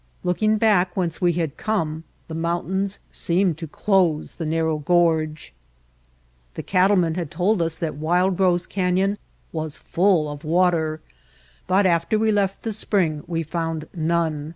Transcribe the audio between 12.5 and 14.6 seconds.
the spring we found none.